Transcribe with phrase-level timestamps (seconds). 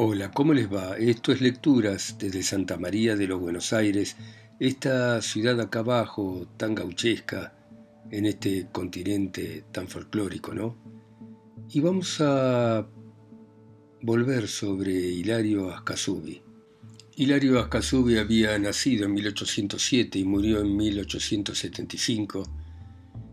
[0.00, 0.96] Hola, ¿cómo les va?
[0.96, 4.14] Esto es Lecturas desde Santa María de los Buenos Aires,
[4.60, 7.52] esta ciudad acá abajo tan gauchesca
[8.08, 10.76] en este continente tan folclórico, ¿no?
[11.72, 12.86] Y vamos a
[14.00, 16.42] volver sobre Hilario Ascasubi.
[17.16, 22.44] Hilario Ascasubi había nacido en 1807 y murió en 1875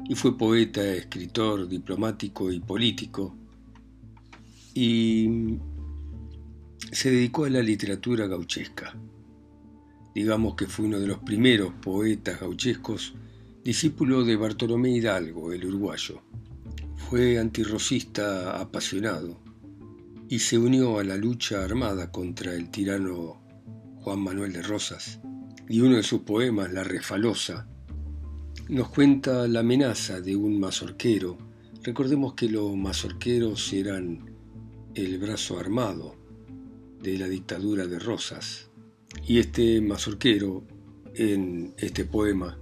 [0.10, 3.38] y fue poeta, escritor, diplomático y político.
[4.74, 5.60] Y
[6.92, 8.96] se dedicó a la literatura gauchesca.
[10.14, 13.15] Digamos que fue uno de los primeros poetas gauchescos,
[13.64, 16.21] discípulo de Bartolomé Hidalgo, el uruguayo.
[16.96, 19.42] Fue antirrocista apasionado
[20.29, 23.42] y se unió a la lucha armada contra el tirano
[23.98, 25.20] Juan Manuel de Rosas.
[25.68, 27.68] Y uno de sus poemas, La Refalosa,
[28.70, 31.37] nos cuenta la amenaza de un mazorquero.
[31.84, 34.31] Recordemos que los mazorqueros eran
[34.94, 36.15] el brazo armado
[37.02, 38.70] de la dictadura de Rosas.
[39.28, 40.64] Y este mazorquero,
[41.14, 42.60] en este poema,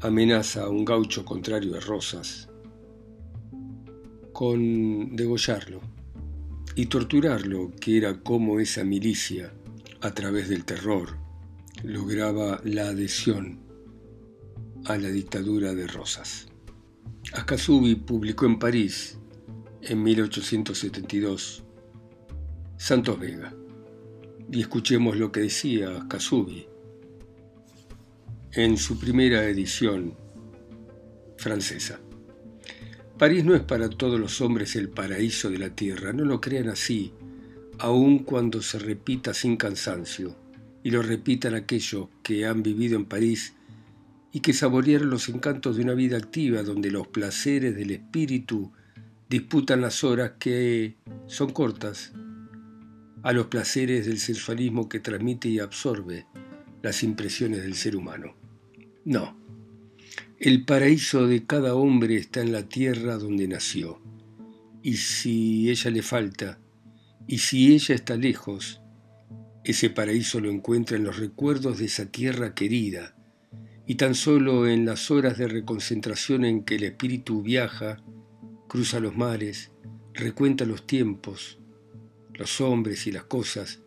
[0.00, 2.48] amenaza a un gaucho contrario de Rosas
[4.32, 5.80] con degollarlo
[6.74, 9.54] y torturarlo, que era como esa milicia,
[10.02, 11.16] a través del terror,
[11.82, 13.60] lograba la adhesión
[14.84, 16.48] a la dictadura de Rosas.
[17.32, 19.18] Ascasubi publicó en París,
[19.80, 21.64] en 1872,
[22.76, 23.54] Santos Vega.
[24.52, 26.66] Y escuchemos lo que decía Casubi
[28.52, 30.14] en su primera edición
[31.36, 32.00] francesa.
[33.18, 36.68] París no es para todos los hombres el paraíso de la tierra, no lo crean
[36.68, 37.12] así,
[37.78, 40.36] aun cuando se repita sin cansancio,
[40.82, 43.54] y lo repitan aquellos que han vivido en París
[44.32, 48.70] y que saborearon los encantos de una vida activa donde los placeres del espíritu
[49.28, 50.96] disputan las horas que
[51.26, 52.12] son cortas
[53.26, 56.26] a los placeres del sensualismo que transmite y absorbe
[56.80, 58.36] las impresiones del ser humano.
[59.04, 59.36] No,
[60.38, 64.00] el paraíso de cada hombre está en la tierra donde nació,
[64.80, 66.60] y si ella le falta,
[67.26, 68.80] y si ella está lejos,
[69.64, 73.16] ese paraíso lo encuentra en los recuerdos de esa tierra querida,
[73.88, 78.04] y tan solo en las horas de reconcentración en que el espíritu viaja,
[78.68, 79.72] cruza los mares,
[80.14, 81.58] recuenta los tiempos,
[82.36, 83.80] los hombres y las cosas,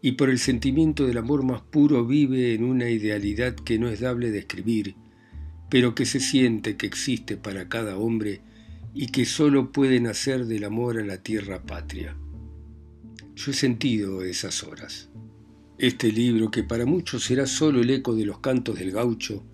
[0.00, 4.00] y por el sentimiento del amor más puro vive en una idealidad que no es
[4.00, 4.96] dable describir,
[5.70, 8.42] pero que se siente que existe para cada hombre
[8.94, 12.16] y que sólo puede nacer del amor a la tierra patria.
[13.34, 15.08] Yo he sentido esas horas.
[15.78, 19.44] Este libro, que para muchos será sólo el eco de los cantos del gaucho,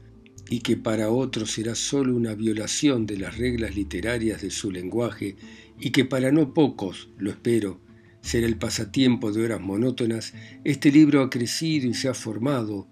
[0.51, 5.37] y que para otros será sólo una violación de las reglas literarias de su lenguaje,
[5.79, 7.81] y que para no pocos, lo espero,
[8.21, 10.35] será el pasatiempo de horas monótonas,
[10.65, 12.89] este libro ha crecido y se ha formado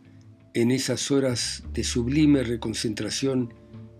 [0.54, 3.52] en esas horas de sublime reconcentración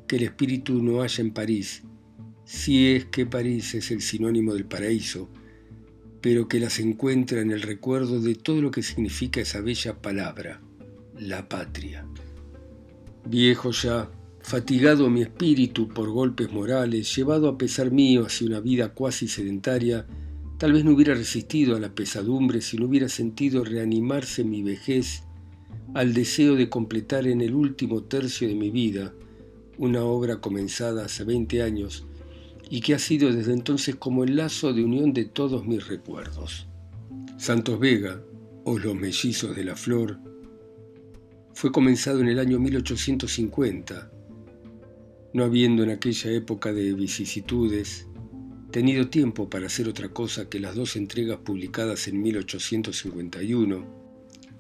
[0.07, 1.83] que el espíritu no halla en París,
[2.45, 5.29] si es que París es el sinónimo del paraíso,
[6.21, 10.63] pero que las encuentra en el recuerdo de todo lo que significa esa bella palabra,
[11.19, 12.07] la patria.
[13.29, 14.11] Viejo ya,
[14.41, 20.07] fatigado mi espíritu por golpes morales, llevado a pesar mío hacia una vida cuasi sedentaria,
[20.59, 25.23] Tal vez no hubiera resistido a la pesadumbre si no hubiera sentido reanimarse mi vejez
[25.93, 29.13] al deseo de completar en el último tercio de mi vida
[29.77, 32.07] una obra comenzada hace 20 años
[32.71, 36.67] y que ha sido desde entonces como el lazo de unión de todos mis recuerdos.
[37.37, 38.23] Santos Vega,
[38.65, 40.19] o Los Mellizos de la Flor,
[41.53, 44.11] fue comenzado en el año 1850,
[45.35, 48.09] no habiendo en aquella época de vicisitudes,
[48.77, 53.87] tenido tiempo para hacer otra cosa que las dos entregas publicadas en 1851,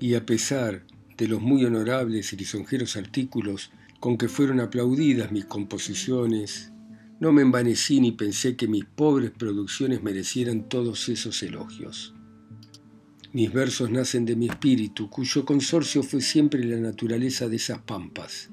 [0.00, 0.86] y a pesar
[1.18, 6.72] de los muy honorables y lisonjeros artículos con que fueron aplaudidas mis composiciones,
[7.20, 12.14] no me envanecí ni pensé que mis pobres producciones merecieran todos esos elogios.
[13.34, 18.48] Mis versos nacen de mi espíritu, cuyo consorcio fue siempre la naturaleza de esas pampas.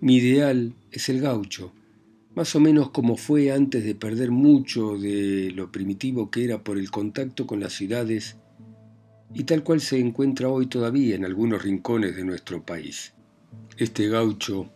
[0.00, 1.72] Mi ideal es el gaucho,
[2.34, 6.78] más o menos como fue antes de perder mucho de lo primitivo que era por
[6.78, 8.36] el contacto con las ciudades
[9.34, 13.14] y tal cual se encuentra hoy todavía en algunos rincones de nuestro país.
[13.76, 14.70] Este gaucho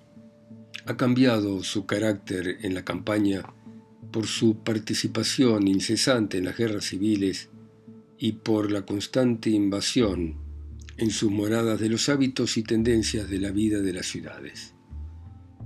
[0.86, 3.42] ha cambiado su carácter en la campaña
[4.12, 7.50] por su participación incesante en las guerras civiles
[8.18, 10.36] y por la constante invasión
[10.96, 14.75] en sus moradas de los hábitos y tendencias de la vida de las ciudades.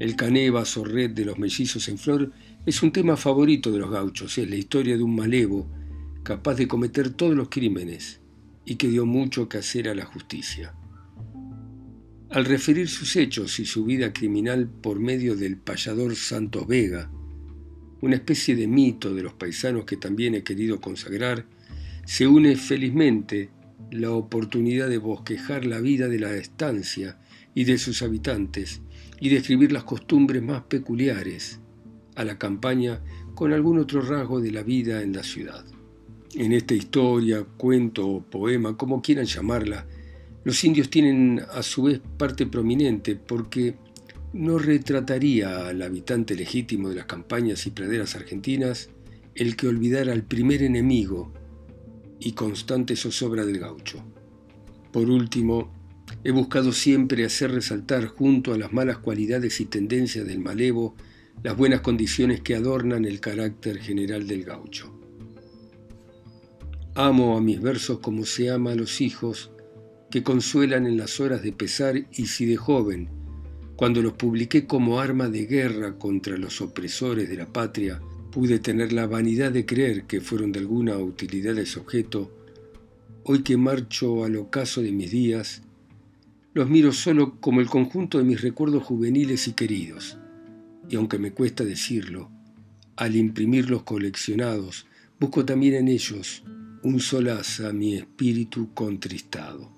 [0.00, 2.32] El canevas o red de los mellizos en flor
[2.64, 5.70] es un tema favorito de los gauchos, es la historia de un malevo
[6.22, 8.20] capaz de cometer todos los crímenes
[8.64, 10.74] y que dio mucho que hacer a la justicia.
[12.30, 17.10] Al referir sus hechos y su vida criminal por medio del payador Santos Vega,
[18.00, 21.44] una especie de mito de los paisanos que también he querido consagrar,
[22.06, 23.50] se une felizmente
[23.90, 27.18] la oportunidad de bosquejar la vida de la estancia
[27.54, 28.80] y de sus habitantes
[29.20, 31.60] y describir las costumbres más peculiares
[32.16, 33.00] a la campaña
[33.34, 35.64] con algún otro rasgo de la vida en la ciudad.
[36.34, 39.86] En esta historia, cuento o poema, como quieran llamarla,
[40.44, 43.76] los indios tienen a su vez parte prominente porque
[44.32, 48.90] no retrataría al habitante legítimo de las campañas y praderas argentinas
[49.34, 51.32] el que olvidara al primer enemigo
[52.20, 54.04] y constante zozobra del gaucho.
[54.92, 55.79] Por último,
[56.24, 60.94] he buscado siempre hacer resaltar junto a las malas cualidades y tendencias del malevo
[61.42, 64.92] las buenas condiciones que adornan el carácter general del gaucho.
[66.94, 69.50] Amo a mis versos como se ama a los hijos
[70.10, 73.08] que consuelan en las horas de pesar y si de joven,
[73.76, 78.92] cuando los publiqué como arma de guerra contra los opresores de la patria, pude tener
[78.92, 82.30] la vanidad de creer que fueron de alguna utilidad ese objeto,
[83.24, 85.62] hoy que marcho al ocaso de mis días,
[86.52, 90.18] los miro solo como el conjunto de mis recuerdos juveniles y queridos,
[90.88, 92.30] y aunque me cuesta decirlo,
[92.96, 94.86] al imprimirlos coleccionados,
[95.18, 96.42] busco también en ellos
[96.82, 99.70] un solaz a mi espíritu contristado.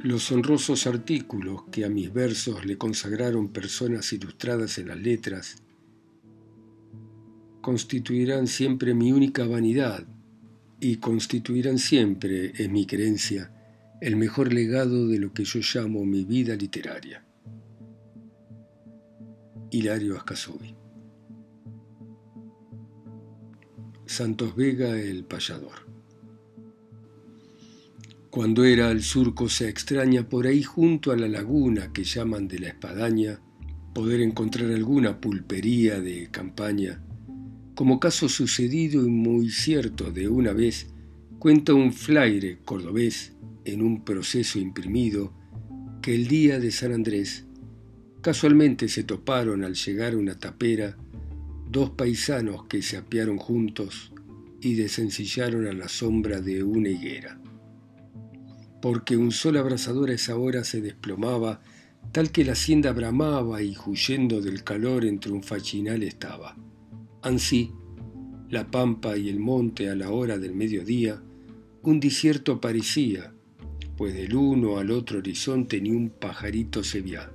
[0.00, 5.62] Los honrosos artículos que a mis versos le consagraron personas ilustradas en las letras
[7.60, 10.04] constituirán siempre mi única vanidad
[10.80, 13.52] y constituirán siempre, en mi creencia,
[14.02, 17.24] el mejor legado de lo que yo llamo mi vida literaria.
[19.70, 20.74] Hilario Ascasobi
[24.04, 25.86] Santos Vega el payador
[28.28, 32.58] cuando era al surco se extraña por ahí junto a la laguna que llaman de
[32.58, 33.40] la espadaña,
[33.94, 37.04] poder encontrar alguna pulpería de campaña.
[37.74, 40.88] Como caso sucedido y muy cierto de una vez,
[41.38, 43.34] cuenta un flaire cordobés
[43.64, 45.32] en un proceso imprimido
[46.00, 47.46] que el día de San Andrés
[48.20, 50.96] casualmente se toparon al llegar a una tapera
[51.70, 54.12] dos paisanos que se apiaron juntos
[54.60, 57.42] y desencillaron a la sombra de una higuera
[58.82, 61.62] porque un sol abrasador a esa hora se desplomaba,
[62.10, 66.56] tal que la hacienda bramaba y huyendo del calor entre un fachinal estaba.
[67.22, 67.72] Ansí,
[68.50, 71.22] la pampa y el monte a la hora del mediodía,
[71.82, 73.32] un desierto parecía,
[74.02, 77.30] pues del uno al otro horizonte ni un pajarito se veía.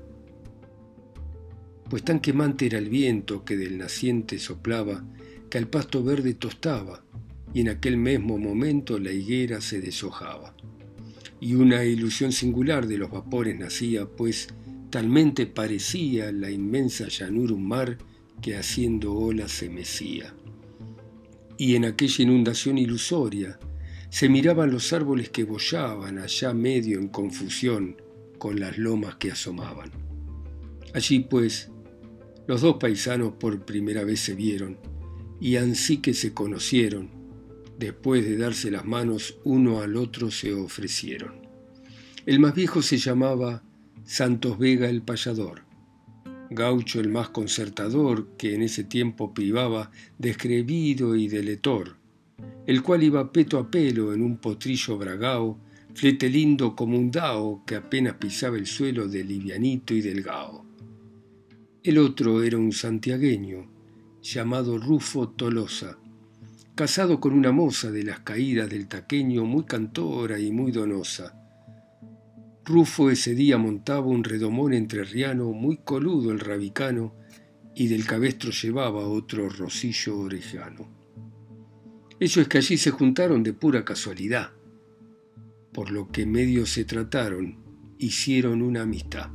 [1.90, 5.06] Pues tan quemante era el viento que del naciente soplaba,
[5.50, 7.06] que al pasto verde tostaba,
[7.54, 10.58] y en aquel mismo momento la higuera se deshojaba
[11.40, 14.50] y una ilusión singular de los vapores nacía, pues
[14.90, 17.98] talmente parecía la inmensa llanura un mar
[18.42, 20.34] que haciendo olas se mecía.
[21.58, 23.58] Y en aquella inundación ilusoria
[24.10, 28.02] se miraban los árboles que bollaban allá medio en confusión
[28.38, 29.92] con las lomas que asomaban.
[30.94, 31.70] Allí pues
[32.48, 34.78] los dos paisanos por primera vez se vieron
[35.40, 37.18] y ansí que se conocieron
[37.78, 41.48] Después de darse las manos uno al otro se ofrecieron.
[42.26, 43.64] El más viejo se llamaba
[44.04, 45.62] Santos Vega el payador,
[46.50, 51.98] gaucho el más concertador que en ese tiempo privaba descrevido y de letor,
[52.68, 55.58] el cual iba peto a pelo en un potrillo bragao,
[55.94, 60.66] flete lindo como un dao que apenas pisaba el suelo de livianito y delgado.
[61.82, 63.72] El otro era un santiagueño,
[64.22, 65.98] llamado Rufo Tolosa,
[66.76, 71.42] casado con una moza de las caídas del taqueño muy cantora y muy donosa.
[72.66, 77.16] Rufo ese día montaba un redomón entrerriano muy coludo el rabicano
[77.74, 80.97] y del cabestro llevaba otro rosillo orejano.
[82.20, 84.52] Eso es que allí se juntaron de pura casualidad,
[85.72, 87.60] por lo que medio se trataron,
[88.00, 89.30] hicieron una amistad.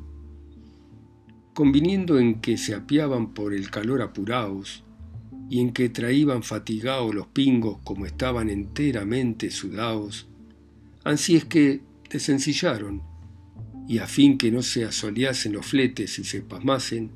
[1.54, 4.84] Conviniendo en que se apiaban por el calor apuraos,
[5.48, 10.26] y en que traían fatigados los pingos como estaban enteramente sudados,
[11.04, 13.02] ansí es que desencillaron,
[13.86, 17.12] y a fin que no se asoleasen los fletes y se pasmasen,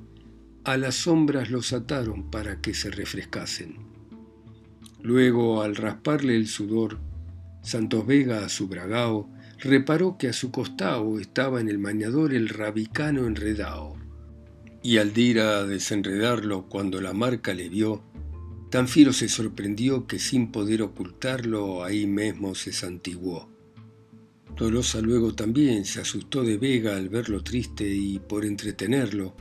[0.65, 3.96] a las sombras los ataron para que se refrescasen.
[5.07, 6.99] Luego, al rasparle el sudor,
[7.63, 12.49] Santos Vega a su bragao reparó que a su costado estaba en el mañador el
[12.49, 13.97] rabicano enredao,
[14.83, 18.03] y al dir a desenredarlo cuando la marca le vio,
[18.69, 23.49] Tan fiero se sorprendió que sin poder ocultarlo ahí mismo se santiguó.
[24.57, 29.37] Tolosa luego también se asustó de Vega al verlo triste y por entretenerlo,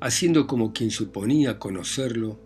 [0.00, 2.40] haciendo como quien suponía conocerlo.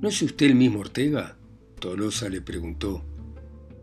[0.00, 1.36] ¿No es usted el mismo Ortega?
[1.84, 3.04] Tolosa le preguntó.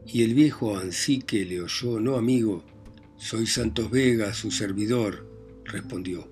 [0.07, 2.63] Y el viejo Ancique le oyó, no amigo,
[3.15, 5.29] soy Santos Vega, su servidor,
[5.65, 6.27] respondió.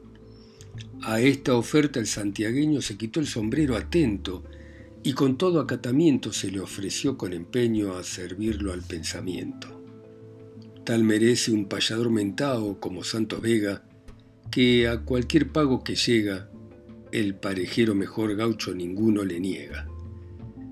[1.03, 4.43] A esta oferta el santiagueño se quitó el sombrero atento
[5.03, 9.67] y con todo acatamiento se le ofreció con empeño a servirlo al pensamiento.
[10.83, 13.83] Tal merece un payador mentao como Santos Vega,
[14.49, 16.49] que a cualquier pago que llega,
[17.11, 19.87] el parejero mejor gaucho ninguno le niega.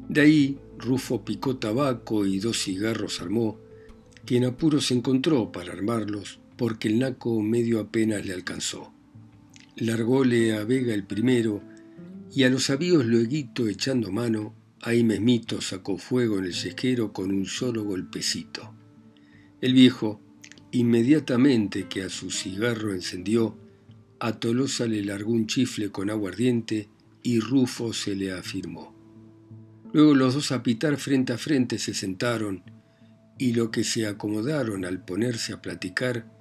[0.10, 3.60] De ahí Rufo picó tabaco y dos cigarros armó,
[4.26, 8.94] que en apuro se encontró para armarlos, porque el naco medio apenas le alcanzó.
[9.76, 11.62] Largóle a Vega el primero,
[12.34, 17.32] y a los avíos lueguito echando mano, ahí mesmito sacó fuego en el yesquero con
[17.32, 18.74] un solo golpecito.
[19.62, 20.22] El viejo,
[20.72, 23.58] inmediatamente que a su cigarro encendió,
[24.20, 26.90] a Tolosa le largó un chifle con aguardiente
[27.24, 28.97] y Rufo se le afirmó.
[29.94, 32.64] Luego los dos a pitar frente a frente se sentaron
[33.38, 36.32] y lo que se acomodaron al ponerse a platicar,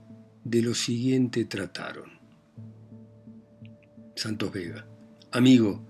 [0.44, 2.10] de lo siguiente trataron.
[4.14, 4.86] Santos Vega.
[5.32, 5.86] Amigo,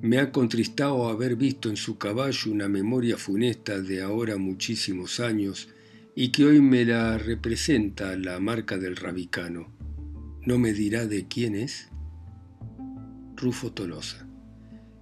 [0.00, 5.68] me ha contristado haber visto en su caballo una memoria funesta de ahora muchísimos años
[6.14, 9.74] y que hoy me la representa la marca del rabicano.
[10.42, 11.88] ¿No me dirá de quién es?
[13.36, 14.25] Rufo Tolosa.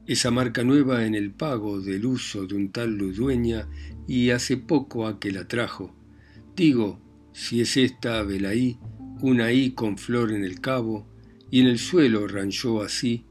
[0.07, 3.69] Esa marca nueva en el pago del uso de un tal Ludueña
[4.07, 5.95] y hace poco a que la trajo.
[6.55, 7.01] Digo,
[7.33, 8.79] si es esta Belaí,
[9.23, 11.09] una I con flor en el cabo,
[11.51, 13.25] y en el suelo ranchó así,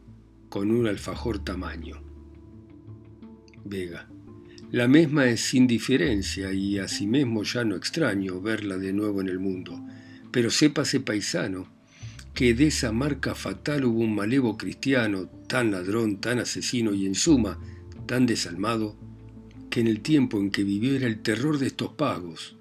[0.49, 2.01] con un alfajor tamaño.
[3.65, 4.09] Vega.
[4.71, 9.39] La misma es sin diferencia y mismo ya no extraño verla de nuevo en el
[9.39, 9.79] mundo,
[10.31, 11.72] pero sépase paisano
[12.33, 17.15] que de esa marca fatal hubo un malevo cristiano, tan ladrón, tan asesino y en
[17.15, 17.59] suma
[18.05, 18.95] tan desalmado,
[19.69, 22.57] que en el tiempo en que vivió era el terror de estos pagos,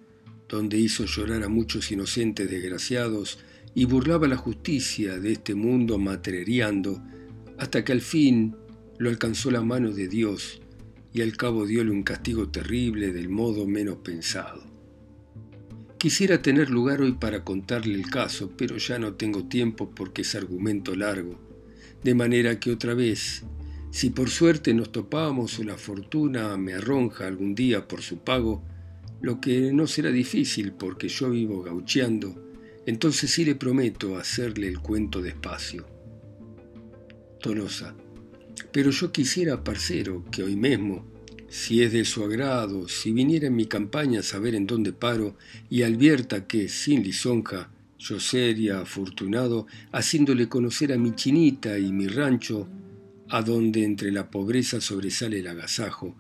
[0.49, 3.39] donde hizo llorar a muchos inocentes desgraciados
[3.75, 7.03] y burlaba la justicia de este mundo materiando,
[7.59, 8.55] hasta que al fin
[8.99, 10.61] lo alcanzó la mano de Dios
[11.13, 14.72] y al cabo diole un castigo terrible del modo menos pensado.
[16.03, 20.35] Quisiera tener lugar hoy para contarle el caso, pero ya no tengo tiempo porque es
[20.35, 21.39] argumento largo,
[22.03, 23.45] de manera que otra vez,
[23.93, 28.65] si por suerte nos topamos o la fortuna me arronja algún día por su pago,
[29.21, 32.51] lo que no será difícil porque yo vivo gaucheando,
[32.85, 35.87] entonces sí le prometo hacerle el cuento despacio.
[37.41, 37.95] Tolosa,
[38.73, 41.12] pero yo quisiera, parcero, que hoy mismo,
[41.53, 45.37] si es de su agrado, si viniera en mi campaña a saber en dónde paro
[45.69, 47.69] y advierta que, sin lisonja,
[47.99, 52.69] yo sería afortunado haciéndole conocer a mi chinita y mi rancho,
[53.29, 56.17] a donde entre la pobreza sobresale el agasajo,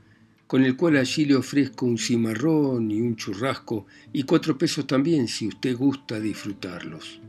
[0.47, 5.29] con el cual allí le ofrezco un cimarrón y un churrasco y cuatro pesos también
[5.29, 7.23] si usted gusta disfrutarlos.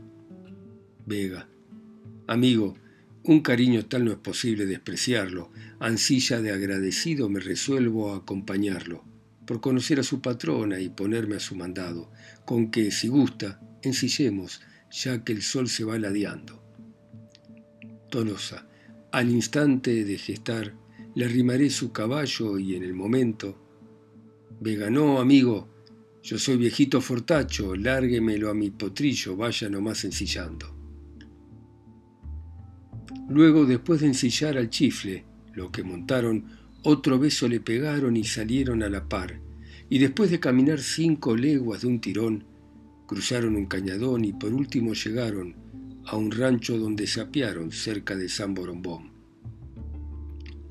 [1.06, 1.48] Vega.
[2.26, 2.76] Amigo,
[3.24, 5.50] un cariño tal no es posible despreciarlo.
[5.80, 9.02] Ansilla de agradecido me resuelvo a acompañarlo,
[9.46, 12.12] por conocer a su patrona y ponerme a su mandado,
[12.44, 16.62] con que, si gusta, ensillemos, ya que el sol se va ladeando.
[18.10, 18.68] Tolosa,
[19.10, 20.74] al instante de gestar,
[21.14, 23.58] le arrimaré su caballo y en el momento.
[24.60, 25.68] Vega, no, amigo,
[26.22, 30.73] yo soy viejito fortacho, lárguemelo a mi potrillo, vaya nomás ensillando.
[33.28, 36.44] Luego, después de ensillar al chifle, lo que montaron,
[36.82, 39.40] otro beso le pegaron y salieron a la par,
[39.88, 42.44] y después de caminar cinco leguas de un tirón,
[43.06, 45.56] cruzaron un cañadón y por último llegaron
[46.06, 47.26] a un rancho donde se
[47.70, 49.12] cerca de San Borombón.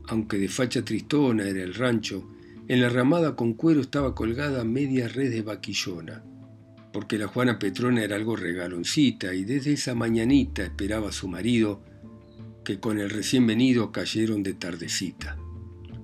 [0.07, 2.29] Aunque de facha tristona era el rancho,
[2.67, 6.23] en la ramada con cuero estaba colgada media red de vaquillona,
[6.91, 11.83] porque la Juana Petrona era algo regaloncita y desde esa mañanita esperaba a su marido
[12.63, 15.37] que con el recién venido cayeron de tardecita.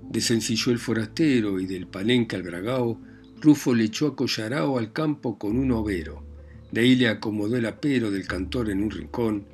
[0.09, 2.99] Desencilló el forastero y del palenque al bragao,
[3.41, 6.23] Rufo le echó a Collarao al campo con un overo.
[6.71, 9.45] De ahí le acomodó el apero del cantor en un rincón,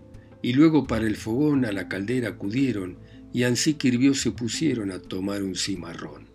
[0.42, 2.98] y luego para el fogón a la caldera acudieron,
[3.34, 6.26] y ansí que hirvió se pusieron a tomar un cimarrón.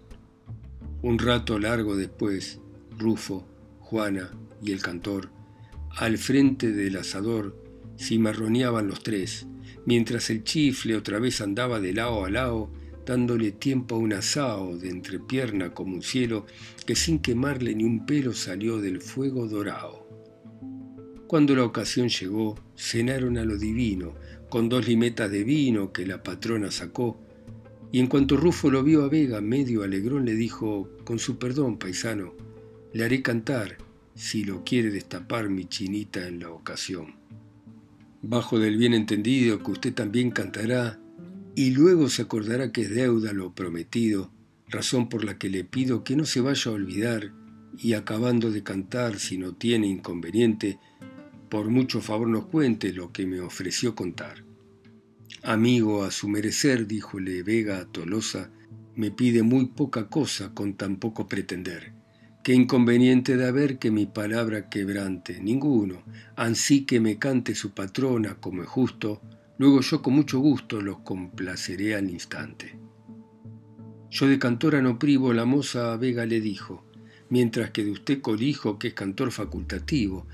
[1.02, 2.60] Un rato largo después,
[2.98, 3.46] Rufo,
[3.80, 4.30] Juana
[4.62, 5.30] y el cantor,
[5.96, 7.56] al frente del asador,
[7.98, 9.46] cimarroneaban los tres,
[9.86, 12.70] mientras el chifle otra vez andaba de lado a lado,
[13.06, 16.46] dándole tiempo a un asao de entrepierna como un cielo
[16.86, 20.06] que sin quemarle ni un pelo salió del fuego dorado.
[21.26, 24.14] Cuando la ocasión llegó, cenaron a lo divino,
[24.48, 27.20] con dos limetas de vino que la patrona sacó,
[27.92, 31.78] y en cuanto Rufo lo vio a Vega medio alegrón le dijo, con su perdón,
[31.78, 32.34] paisano,
[32.92, 33.78] le haré cantar,
[34.14, 37.19] si lo quiere destapar mi chinita en la ocasión.
[38.22, 41.00] Bajo del bien entendido que usted también cantará,
[41.54, 44.32] y luego se acordará que es deuda lo prometido,
[44.68, 47.32] razón por la que le pido que no se vaya a olvidar,
[47.78, 50.78] y acabando de cantar, si no tiene inconveniente,
[51.48, 54.44] por mucho favor nos cuente lo que me ofreció contar.
[55.42, 58.50] Amigo, a su merecer, díjole Vega a Tolosa,
[58.94, 61.99] me pide muy poca cosa con tan poco pretender.
[62.42, 65.42] ¿Qué inconveniente de haber que mi palabra quebrante?
[65.42, 66.02] Ninguno.
[66.36, 69.20] Ansí que me cante su patrona como es justo,
[69.58, 72.78] luego yo con mucho gusto los complaceré al instante.
[74.08, 76.82] Yo de cantora no privo, la moza Vega le dijo,
[77.28, 80.26] mientras que de usted colijo que es cantor facultativo.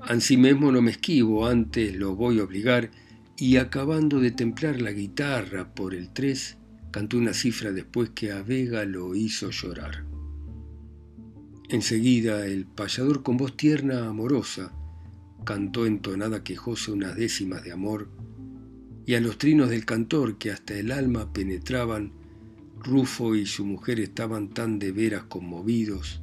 [0.00, 2.90] Ansí mismo no me esquivo, antes lo voy a obligar
[3.36, 6.58] y acabando de templar la guitarra por el tres,
[6.90, 10.13] cantó una cifra después que a Vega lo hizo llorar.
[11.74, 14.70] Enseguida el payador con voz tierna amorosa
[15.44, 18.08] cantó entonada quejosa unas décimas de amor,
[19.04, 22.12] y a los trinos del cantor que hasta el alma penetraban,
[22.78, 26.22] Rufo y su mujer estaban tan de veras conmovidos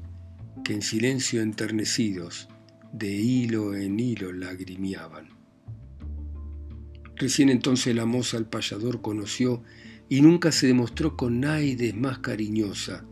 [0.63, 2.48] que en silencio enternecidos
[2.93, 5.31] de hilo en hilo lagrimiaban.
[7.17, 9.63] Recién entonces la moza al payador conoció
[10.08, 13.05] y nunca se demostró con naides más cariñosa.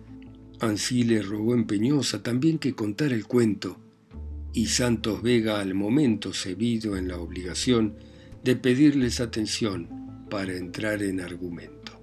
[0.62, 3.78] Ansí le rogó empeñosa también que contara el cuento,
[4.52, 7.96] y Santos Vega al momento se vido en la obligación
[8.44, 9.88] de pedirles atención
[10.30, 11.94] para entrar en argumento.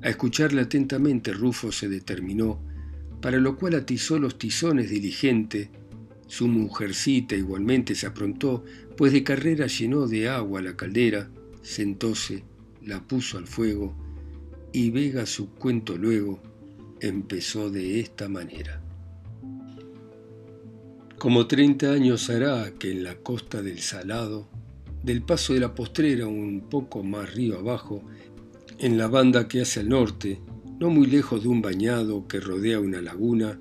[0.00, 2.62] A escucharle atentamente Rufo se determinó,
[3.20, 5.70] para lo cual atizó los tizones diligente,
[6.28, 8.64] su mujercita igualmente se aprontó,
[8.96, 11.30] pues de carrera llenó de agua la caldera,
[11.62, 12.44] sentóse,
[12.84, 13.96] la puso al fuego,
[14.72, 16.40] y Vega su cuento luego
[17.00, 18.80] empezó de esta manera.
[21.18, 24.48] Como treinta años hará que en la costa del Salado,
[25.02, 28.02] del paso de la postrera un poco más río abajo,
[28.78, 30.40] en la banda que hace al norte,
[30.78, 33.58] no muy lejos de un bañado que rodea una laguna,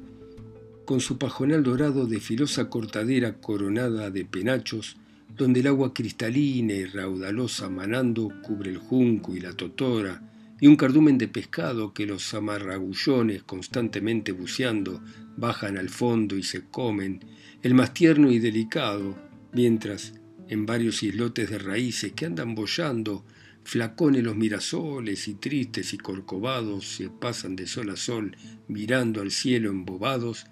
[0.84, 4.98] con su pajonal dorado de filosa cortadera coronada de penachos,
[5.36, 10.22] donde el agua cristalina y raudalosa manando cubre el junco y la totora,
[10.66, 15.00] y un cardumen de pescado que los amarragullones constantemente buceando
[15.38, 17.24] bajan al fondo y se comen,
[17.62, 19.16] el más tierno y delicado,
[19.54, 20.16] mientras
[20.48, 23.24] en varios islotes de raíces que andan bollando,
[23.64, 28.36] flacones los mirasoles y tristes y corcovados se pasan de sol a sol
[28.68, 30.48] mirando al cielo embobados,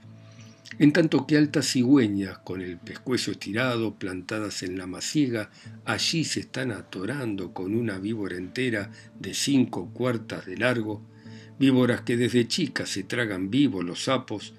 [0.80, 5.52] en tanto que altas cigüeñas, con el pescuezo estirado, plantadas en la masiega,
[5.86, 11.06] allí se están atorando con una víbora entera de cinco cuartas de largo,
[11.60, 14.54] víboras que desde chicas se tragan vivos los sapos,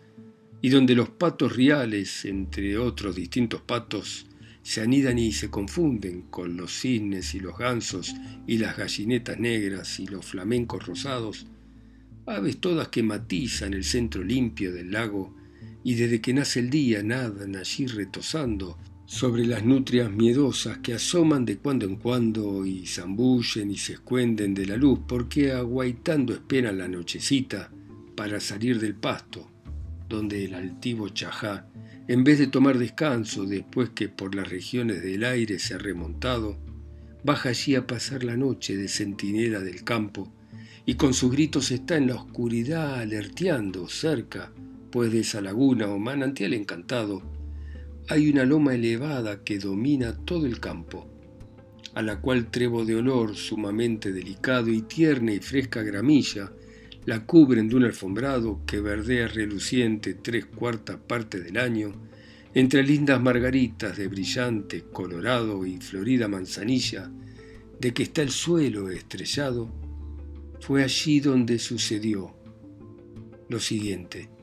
[0.62, 4.26] y donde los patos reales, entre otros distintos patos,
[4.62, 8.14] se anidan y se confunden con los cisnes y los gansos
[8.46, 11.46] y las gallinetas negras y los flamencos rosados,
[12.24, 15.36] aves todas que matizan el centro limpio del lago,
[15.84, 21.44] y desde que nace el día nadan allí retosando sobre las nutrias miedosas que asoman
[21.44, 26.78] de cuando en cuando y zambullen y se escuenden de la luz porque aguaitando esperan
[26.78, 27.70] la nochecita
[28.16, 29.50] para salir del pasto,
[30.08, 31.68] donde el altivo chajá,
[32.08, 36.58] en vez de tomar descanso después que por las regiones del aire se ha remontado,
[37.24, 40.32] baja allí a pasar la noche de centinela del campo
[40.86, 44.50] y con sus gritos está en la oscuridad alerteando cerca
[44.94, 47.20] Después de esa laguna o manantial encantado,
[48.08, 51.10] hay una loma elevada que domina todo el campo,
[51.94, 56.52] a la cual trevo de olor sumamente delicado y tierna y fresca gramilla
[57.06, 61.92] la cubren de un alfombrado que verdea reluciente tres cuartas partes del año,
[62.54, 67.10] entre lindas margaritas de brillante colorado y florida manzanilla,
[67.80, 69.74] de que está el suelo estrellado,
[70.60, 72.32] fue allí donde sucedió
[73.48, 74.33] lo siguiente.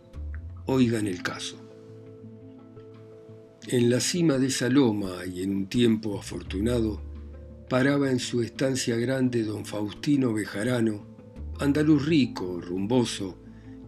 [0.73, 1.57] Oigan el caso.
[3.67, 7.01] En la cima de esa loma y en un tiempo afortunado,
[7.67, 11.05] paraba en su estancia grande don Faustino Bejarano,
[11.59, 13.37] andaluz rico, rumboso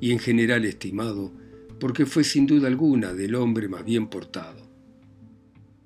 [0.02, 1.32] y en general estimado,
[1.80, 4.70] porque fue sin duda alguna del hombre más bien portado.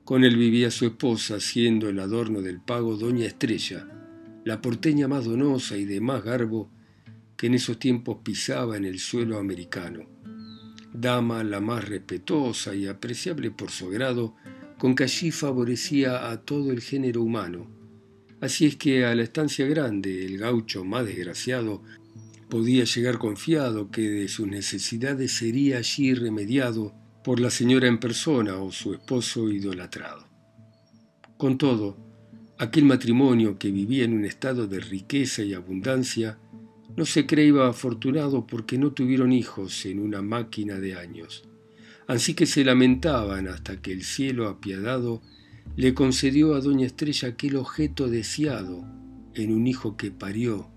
[0.04, 3.88] Con él vivía su esposa, siendo el adorno del pago doña Estrella,
[4.46, 6.72] la porteña más donosa y de más garbo,
[7.38, 10.17] que en esos tiempos pisaba en el suelo americano,
[11.00, 14.36] dama la más respetuosa y apreciable por su grado,
[14.78, 17.68] con que allí favorecía a todo el género humano.
[18.42, 21.84] Así es que a la estancia grande el gaucho más desgraciado
[22.50, 28.58] podía llegar confiado que de sus necesidades sería allí remediado por la señora en persona
[28.58, 30.28] o su esposo idolatrado.
[31.38, 31.98] Con todo,
[32.58, 36.40] aquel matrimonio que vivía en un estado de riqueza y abundancia
[36.96, 41.44] no se creía afortunado porque no tuvieron hijos en una máquina de años.
[42.08, 45.22] Así que se lamentaban hasta que el cielo apiadado
[45.76, 48.86] le concedió a doña Estrella aquel objeto deseado
[49.36, 50.70] en un hijo que parió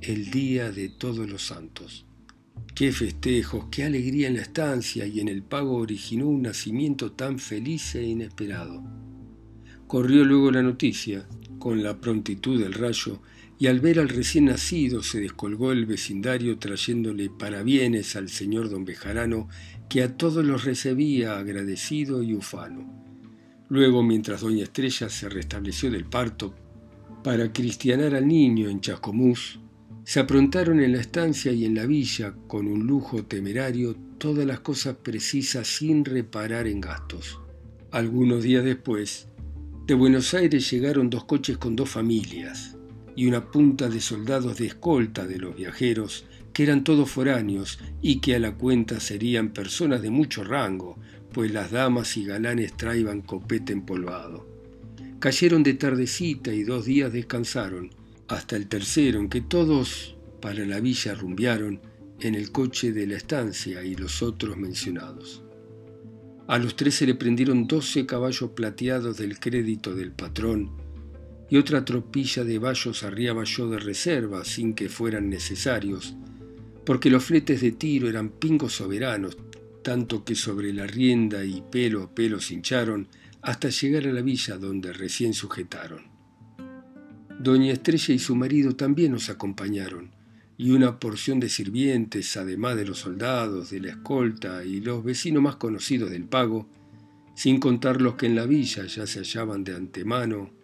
[0.00, 2.06] el día de todos los santos.
[2.74, 7.38] Qué festejos, qué alegría en la estancia y en el pago originó un nacimiento tan
[7.38, 8.82] feliz e inesperado.
[9.86, 11.26] Corrió luego la noticia,
[11.58, 13.20] con la prontitud del rayo,
[13.58, 18.84] y al ver al recién nacido se descolgó el vecindario trayéndole parabienes al señor don
[18.84, 19.48] Bejarano,
[19.88, 22.86] que a todos los recibía agradecido y ufano.
[23.68, 26.54] Luego, mientras doña Estrella se restableció del parto,
[27.24, 29.58] para cristianar al niño en Chascomús,
[30.04, 34.60] se aprontaron en la estancia y en la villa, con un lujo temerario, todas las
[34.60, 37.40] cosas precisas sin reparar en gastos.
[37.90, 39.28] Algunos días después,
[39.86, 42.77] de Buenos Aires llegaron dos coches con dos familias
[43.18, 48.20] y una punta de soldados de escolta de los viajeros, que eran todos foráneos y
[48.20, 50.96] que a la cuenta serían personas de mucho rango,
[51.32, 54.46] pues las damas y galanes traían copete empolvado.
[55.18, 57.90] Cayeron de tardecita y dos días descansaron,
[58.28, 61.80] hasta el tercero, en que todos para la villa rumbearon
[62.20, 65.42] en el coche de la estancia y los otros mencionados.
[66.46, 70.86] A los tres se le prendieron doce caballos plateados del crédito del patrón
[71.50, 76.14] y otra tropilla de vallos arriaba yo de reserva sin que fueran necesarios,
[76.84, 79.36] porque los fletes de tiro eran pingos soberanos,
[79.82, 83.08] tanto que sobre la rienda y pelo a pelo se hincharon
[83.40, 86.02] hasta llegar a la villa donde recién sujetaron.
[87.38, 90.10] Doña Estrella y su marido también nos acompañaron,
[90.58, 95.42] y una porción de sirvientes, además de los soldados, de la escolta y los vecinos
[95.42, 96.68] más conocidos del pago,
[97.36, 100.57] sin contar los que en la villa ya se hallaban de antemano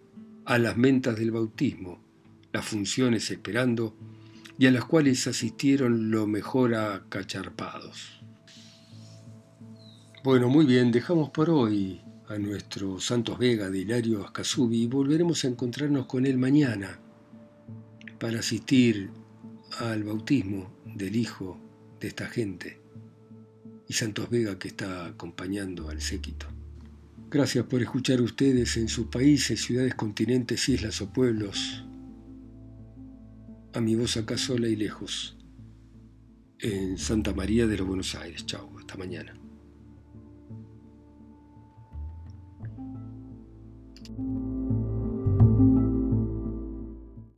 [0.44, 2.00] a las mentas del bautismo,
[2.52, 3.96] las funciones esperando,
[4.58, 8.20] y a las cuales asistieron lo mejor a cacharpados.
[10.22, 15.44] Bueno, muy bien, dejamos por hoy a nuestro Santos Vega de Hilario Ascasubi y volveremos
[15.44, 16.98] a encontrarnos con él mañana
[18.18, 19.10] para asistir
[19.78, 21.58] al bautismo del hijo
[22.00, 22.80] de esta gente
[23.86, 26.53] y Santos Vega que está acompañando al séquito.
[27.34, 31.84] Gracias por escuchar ustedes en sus países, ciudades, continentes, islas o pueblos.
[33.72, 35.36] A mi voz acá sola y lejos,
[36.60, 38.46] en Santa María de los Buenos Aires.
[38.46, 39.34] Chao, hasta mañana.